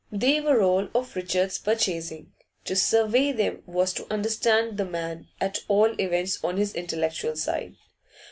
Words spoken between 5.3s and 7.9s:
at all events on his intellectual side.